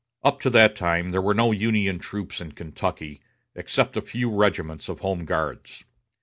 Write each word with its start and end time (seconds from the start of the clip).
Up 0.23 0.39
to 0.39 0.49
that 0.49 0.75
time 0.75 1.11
there 1.11 1.21
were 1.21 1.35
no 1.35 1.51
Union 1.51 1.99
troops 1.99 2.41
in 2.41 2.53
Kentucky, 2.53 3.21
except 3.53 3.95
a 3.95 4.01
few 4.01 4.35
regiments 4.35 4.89
of 4.89 5.01
Home 5.01 5.25
Guards. 5.25 5.83